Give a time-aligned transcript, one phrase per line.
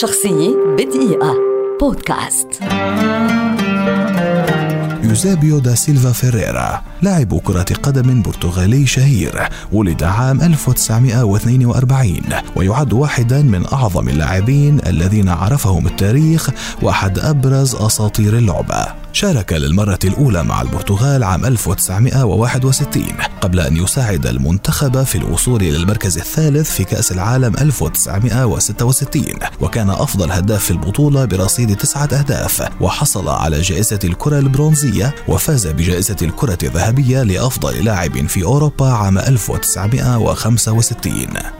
[0.00, 1.34] شخصية بدقيقة.
[1.80, 2.48] بودكاست.
[5.02, 12.20] يوزابيو دا سيلفا فيريرا لاعب كرة قدم برتغالي شهير ولد عام 1942
[12.56, 16.50] ويعد واحدا من أعظم اللاعبين الذين عرفهم التاريخ
[16.82, 19.01] وأحد أبرز أساطير اللعبة.
[19.12, 23.04] شارك للمرة الأولى مع البرتغال عام 1961
[23.40, 29.24] قبل أن يساعد المنتخب في الوصول إلى المركز الثالث في كأس العالم 1966
[29.60, 36.16] وكان أفضل هداف في البطولة برصيد تسعة أهداف وحصل على جائزة الكرة البرونزية وفاز بجائزة
[36.22, 41.12] الكرة الذهبية لأفضل لاعب في أوروبا عام 1965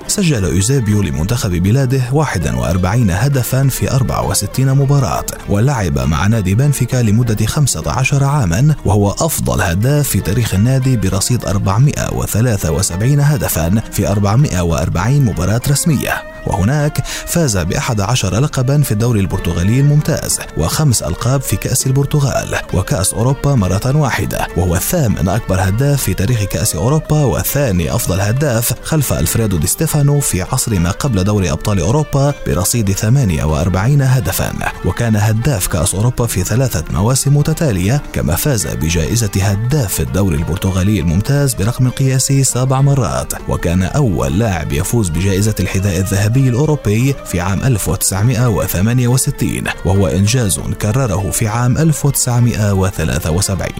[0.07, 8.24] سجل إيزابيو لمنتخب بلاده 41 هدفا في 64 مباراة ولعب مع نادي بنفيكا لمدة 15
[8.24, 16.32] عاما وهو أفضل هداف في تاريخ النادي برصيد 473 هدفا في 440 مباراة رسمية.
[16.46, 23.15] وهناك فاز بأحد عشر لقبا في الدوري البرتغالي الممتاز وخمس ألقاب في كأس البرتغال وكأس
[23.15, 29.12] أوروبا مرة واحدة وهو الثامن أكبر هداف في تاريخ كأس أوروبا والثاني أفضل هداف خلف
[29.12, 34.52] ألفريدو دي ستيفانو في عصر ما قبل دوري أبطال أوروبا برصيد 48 هدفا.
[34.84, 41.54] وكان هداف كأس أوروبا في ثلاثة مواسم متتالية كما فاز بجائزة هداف الدوري البرتغالي الممتاز
[41.54, 43.32] برقم قياسي سبع مرات.
[43.49, 51.30] وكان أول لاعب يفوز بجائزة الحذاء الذهبي الذهبي الأوروبي في عام 1968 وهو إنجاز كرره
[51.30, 53.73] في عام 1973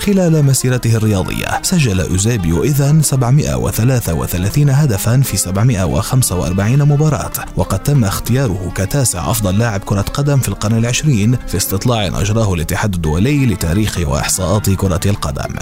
[0.00, 9.30] خلال مسيرته الرياضية سجل أوزيبيو إذا 733 هدفا في 745 مباراة وقد تم اختياره كتاسع
[9.30, 15.00] أفضل لاعب كرة قدم في القرن العشرين في استطلاع أجراه الاتحاد الدولي لتاريخ وإحصاءات كرة
[15.06, 15.54] القدم.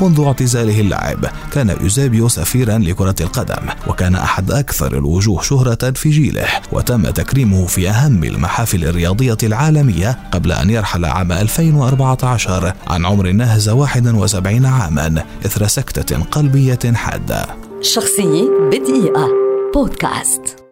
[0.00, 6.46] منذ اعتزاله اللعب كان يوزابيو سفيرا لكرة القدم وكان أحد أكثر الوجوه شهرة في جيله
[6.72, 13.68] وتم تكريمه في أهم المحافل الرياضية العالمية قبل أن يرحل عام 2014 عن عمر ناهز
[13.68, 17.46] 71 عاما إثر سكتة قلبية حادة.
[17.80, 19.28] شخصية بدقيقة.
[19.74, 20.65] بودكاست.